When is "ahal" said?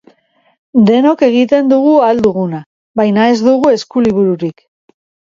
2.05-2.21